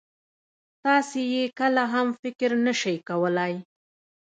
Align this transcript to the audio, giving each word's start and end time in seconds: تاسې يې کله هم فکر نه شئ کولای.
تاسې 0.83 1.21
يې 1.33 1.43
کله 1.59 1.83
هم 1.93 2.07
فکر 2.21 2.51
نه 2.65 2.73
شئ 2.81 2.95
کولای. 3.09 3.53